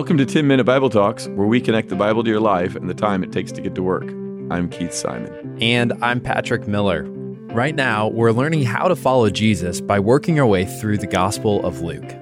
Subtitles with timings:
[0.00, 2.88] Welcome to 10 Minute Bible Talks, where we connect the Bible to your life and
[2.88, 4.08] the time it takes to get to work.
[4.50, 5.58] I'm Keith Simon.
[5.60, 7.04] And I'm Patrick Miller.
[7.52, 11.62] Right now, we're learning how to follow Jesus by working our way through the Gospel
[11.66, 12.16] of Luke.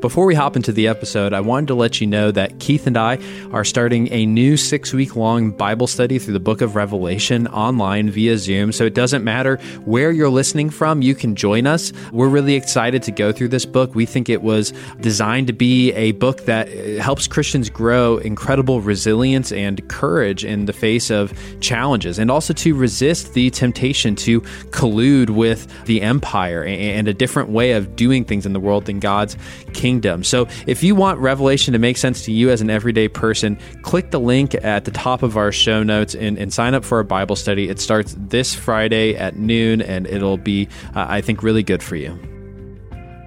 [0.00, 2.96] Before we hop into the episode, I wanted to let you know that Keith and
[2.96, 3.18] I
[3.50, 8.08] are starting a new six week long Bible study through the book of Revelation online
[8.08, 8.70] via Zoom.
[8.70, 9.56] So it doesn't matter
[9.86, 11.92] where you're listening from, you can join us.
[12.12, 13.96] We're really excited to go through this book.
[13.96, 18.80] We think it was designed to be a book that uh, helps Christians grow incredible
[18.80, 24.42] resilience and courage in the face of challenges and also to resist the temptation to
[24.70, 29.00] collude with the empire and a different way of doing things in the world than
[29.00, 29.36] God's
[29.72, 30.22] kingdom kingdom.
[30.22, 34.10] So if you want Revelation to make sense to you as an everyday person, click
[34.10, 37.04] the link at the top of our show notes and, and sign up for a
[37.04, 37.70] Bible study.
[37.70, 41.96] It starts this Friday at noon, and it'll be, uh, I think, really good for
[41.96, 42.18] you.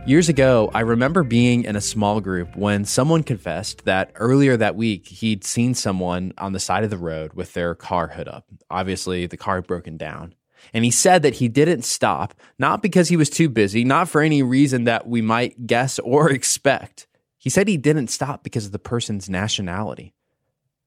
[0.06, 4.76] Years ago, I remember being in a small group when someone confessed that earlier that
[4.76, 8.46] week he'd seen someone on the side of the road with their car hood up.
[8.70, 10.36] Obviously, the car had broken down.
[10.74, 14.22] And he said that he didn't stop, not because he was too busy, not for
[14.22, 17.08] any reason that we might guess or expect.
[17.38, 20.14] He said he didn't stop because of the person's nationality.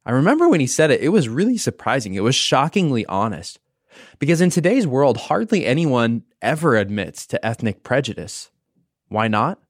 [0.07, 2.15] I remember when he said it, it was really surprising.
[2.15, 3.59] It was shockingly honest.
[4.19, 8.51] Because in today's world, hardly anyone ever admits to ethnic prejudice.
[9.09, 9.61] Why not?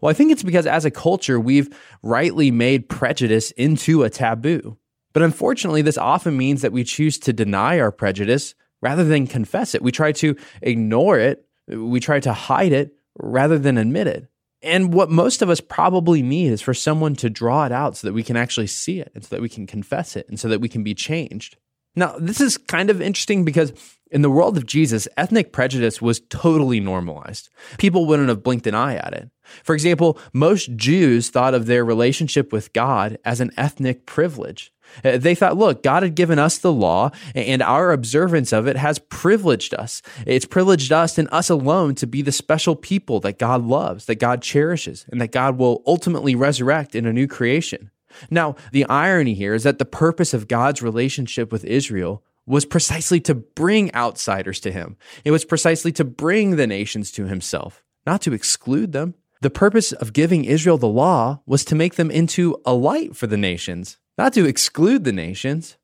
[0.00, 1.68] Well, I think it's because as a culture, we've
[2.02, 4.78] rightly made prejudice into a taboo.
[5.12, 9.74] But unfortunately, this often means that we choose to deny our prejudice rather than confess
[9.74, 9.82] it.
[9.82, 14.28] We try to ignore it, we try to hide it rather than admit it.
[14.62, 18.06] And what most of us probably need is for someone to draw it out so
[18.06, 20.48] that we can actually see it and so that we can confess it and so
[20.48, 21.56] that we can be changed.
[21.96, 23.72] Now, this is kind of interesting because
[24.14, 27.50] in the world of Jesus, ethnic prejudice was totally normalized.
[27.78, 29.28] People wouldn't have blinked an eye at it.
[29.64, 34.72] For example, most Jews thought of their relationship with God as an ethnic privilege.
[35.04, 38.76] Uh, they thought, look, God had given us the law, and our observance of it
[38.76, 40.00] has privileged us.
[40.26, 44.20] It's privileged us and us alone to be the special people that God loves, that
[44.20, 47.90] God cherishes, and that God will ultimately resurrect in a new creation.
[48.30, 53.20] Now, the irony here is that the purpose of God's relationship with Israel was precisely
[53.20, 54.96] to bring outsiders to him.
[55.24, 59.14] It was precisely to bring the nations to himself, not to exclude them.
[59.40, 63.26] The purpose of giving Israel the law was to make them into a light for
[63.26, 65.76] the nations, not to exclude the nations.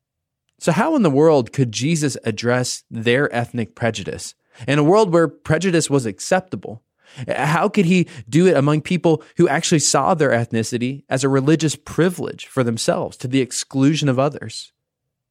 [0.59, 4.35] So, how in the world could Jesus address their ethnic prejudice
[4.67, 6.83] in a world where prejudice was acceptable?
[7.27, 11.75] How could he do it among people who actually saw their ethnicity as a religious
[11.75, 14.71] privilege for themselves to the exclusion of others?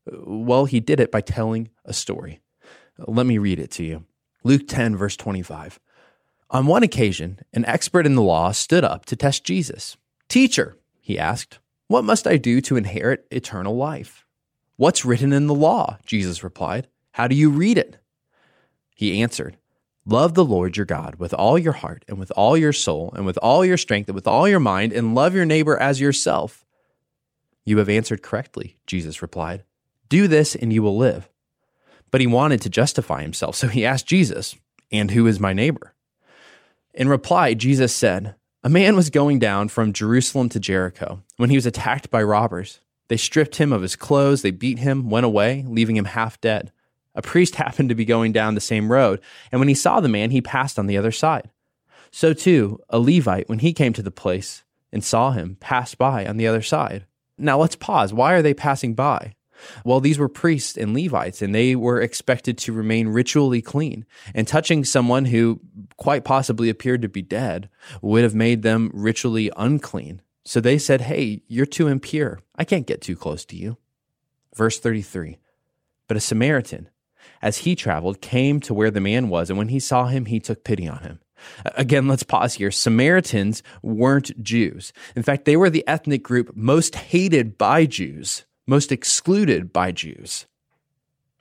[0.06, 2.40] Well, he did it by telling a story.
[2.98, 4.04] Let me read it to you.
[4.44, 5.78] Luke 10, verse 25.
[6.50, 9.96] On one occasion, an expert in the law stood up to test Jesus.
[10.28, 11.58] Teacher, he asked,
[11.90, 14.24] what must I do to inherit eternal life?
[14.76, 15.98] What's written in the law?
[16.06, 16.86] Jesus replied.
[17.10, 17.96] How do you read it?
[18.94, 19.56] He answered,
[20.06, 23.26] Love the Lord your God with all your heart and with all your soul and
[23.26, 26.64] with all your strength and with all your mind, and love your neighbor as yourself.
[27.64, 29.64] You have answered correctly, Jesus replied.
[30.10, 31.30] Do this and you will live.
[32.10, 34.56] But he wanted to justify himself, so he asked Jesus,
[34.92, 35.94] And who is my neighbor?
[36.92, 41.56] In reply, Jesus said, a man was going down from Jerusalem to Jericho when he
[41.56, 42.80] was attacked by robbers.
[43.08, 46.70] They stripped him of his clothes, they beat him, went away, leaving him half dead.
[47.14, 50.10] A priest happened to be going down the same road, and when he saw the
[50.10, 51.48] man, he passed on the other side.
[52.10, 56.26] So too, a Levite, when he came to the place and saw him, passed by
[56.26, 57.06] on the other side.
[57.38, 58.12] Now let's pause.
[58.12, 59.36] Why are they passing by?
[59.84, 64.04] Well, these were priests and Levites, and they were expected to remain ritually clean.
[64.34, 65.60] And touching someone who
[65.96, 67.68] quite possibly appeared to be dead
[68.02, 70.22] would have made them ritually unclean.
[70.44, 72.40] So they said, Hey, you're too impure.
[72.56, 73.76] I can't get too close to you.
[74.54, 75.38] Verse 33
[76.08, 76.88] But a Samaritan,
[77.42, 80.40] as he traveled, came to where the man was, and when he saw him, he
[80.40, 81.20] took pity on him.
[81.64, 82.70] Again, let's pause here.
[82.70, 84.92] Samaritans weren't Jews.
[85.16, 90.46] In fact, they were the ethnic group most hated by Jews most excluded by Jews.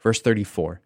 [0.02, 0.82] Verse 34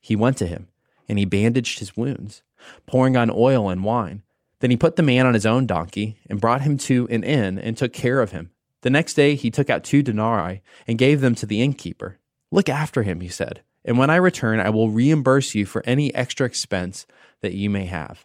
[0.00, 0.68] He went to him,
[1.08, 2.42] and he bandaged his wounds,
[2.86, 4.22] pouring on oil and wine.
[4.60, 7.58] Then he put the man on his own donkey and brought him to an inn
[7.58, 8.50] and took care of him.
[8.82, 12.18] The next day he took out two denarii and gave them to the innkeeper.
[12.52, 16.14] Look after him, he said, and when I return, I will reimburse you for any
[16.14, 17.04] extra expense
[17.40, 18.24] that you may have.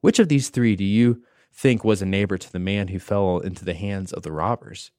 [0.00, 3.40] Which of these three do you think was a neighbor to the man who fell
[3.40, 4.92] into the hands of the robbers?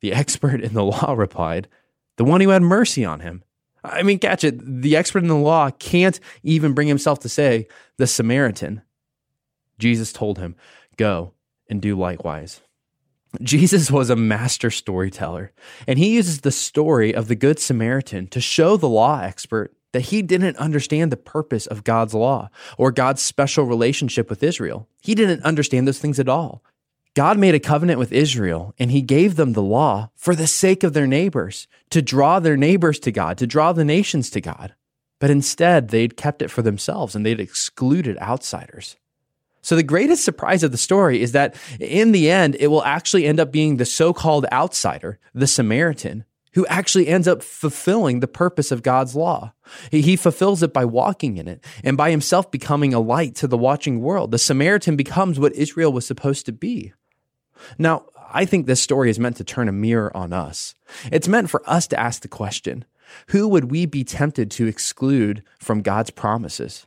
[0.00, 1.68] The expert in the law replied,
[2.16, 3.42] The one who had mercy on him.
[3.84, 4.82] I mean, catch it.
[4.82, 8.82] The expert in the law can't even bring himself to say, The Samaritan.
[9.78, 10.56] Jesus told him,
[10.96, 11.32] Go
[11.68, 12.60] and do likewise.
[13.42, 15.52] Jesus was a master storyteller,
[15.86, 20.00] and he uses the story of the Good Samaritan to show the law expert that
[20.02, 24.88] he didn't understand the purpose of God's law or God's special relationship with Israel.
[25.02, 26.62] He didn't understand those things at all.
[27.16, 30.84] God made a covenant with Israel and he gave them the law for the sake
[30.84, 34.74] of their neighbors, to draw their neighbors to God, to draw the nations to God.
[35.18, 38.96] But instead, they'd kept it for themselves and they'd excluded outsiders.
[39.62, 43.24] So the greatest surprise of the story is that in the end, it will actually
[43.24, 48.28] end up being the so called outsider, the Samaritan, who actually ends up fulfilling the
[48.28, 49.54] purpose of God's law.
[49.90, 53.56] He, fulfills it by walking in it and by himself becoming a light to the
[53.56, 54.32] watching world.
[54.32, 56.92] The Samaritan becomes what Israel was supposed to be.
[57.78, 60.74] Now, I think this story is meant to turn a mirror on us.
[61.10, 62.84] It's meant for us to ask the question
[63.28, 66.86] who would we be tempted to exclude from God's promises?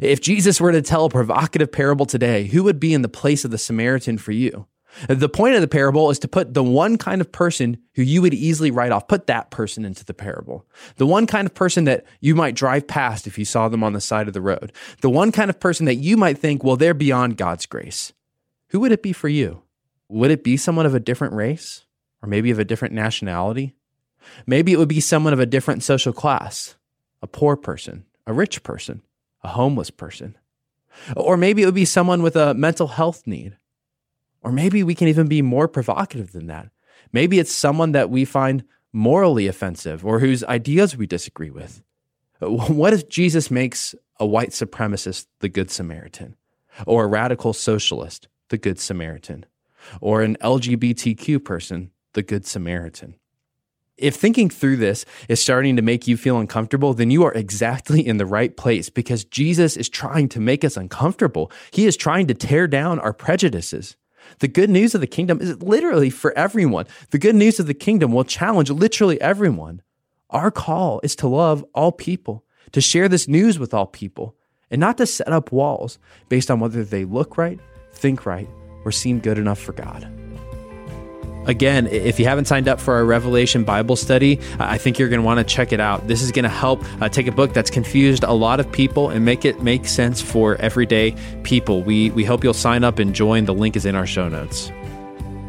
[0.00, 3.44] If Jesus were to tell a provocative parable today, who would be in the place
[3.44, 4.66] of the Samaritan for you?
[5.08, 8.22] The point of the parable is to put the one kind of person who you
[8.22, 10.64] would easily write off, put that person into the parable.
[10.96, 13.92] The one kind of person that you might drive past if you saw them on
[13.92, 14.72] the side of the road.
[15.02, 18.14] The one kind of person that you might think, well, they're beyond God's grace.
[18.68, 19.62] Who would it be for you?
[20.08, 21.84] Would it be someone of a different race?
[22.22, 23.74] Or maybe of a different nationality?
[24.46, 26.76] Maybe it would be someone of a different social class,
[27.22, 29.02] a poor person, a rich person
[29.46, 30.36] a homeless person.
[31.16, 33.56] Or maybe it would be someone with a mental health need.
[34.42, 36.70] Or maybe we can even be more provocative than that.
[37.12, 41.82] Maybe it's someone that we find morally offensive or whose ideas we disagree with.
[42.40, 46.36] What if Jesus makes a white supremacist the Good Samaritan,
[46.86, 49.46] or a radical socialist the Good Samaritan,
[50.00, 53.14] or an LGBTQ person the Good Samaritan?
[53.98, 58.06] If thinking through this is starting to make you feel uncomfortable, then you are exactly
[58.06, 61.50] in the right place because Jesus is trying to make us uncomfortable.
[61.70, 63.96] He is trying to tear down our prejudices.
[64.40, 66.86] The good news of the kingdom is literally for everyone.
[67.10, 69.80] The good news of the kingdom will challenge literally everyone.
[70.28, 74.36] Our call is to love all people, to share this news with all people,
[74.70, 75.98] and not to set up walls
[76.28, 77.60] based on whether they look right,
[77.92, 78.48] think right,
[78.86, 80.08] or seem good enough for God.
[81.46, 85.20] Again, if you haven't signed up for our Revelation Bible study, I think you're going
[85.20, 86.08] to want to check it out.
[86.08, 89.10] This is going to help uh, take a book that's confused a lot of people
[89.10, 91.82] and make it make sense for everyday people.
[91.82, 93.44] We, we hope you'll sign up and join.
[93.44, 94.72] The link is in our show notes.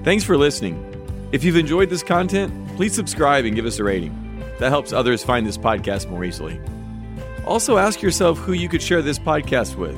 [0.03, 0.83] Thanks for listening.
[1.31, 4.13] If you've enjoyed this content, please subscribe and give us a rating.
[4.59, 6.59] That helps others find this podcast more easily.
[7.43, 9.97] Also, ask yourself who you could share this podcast with.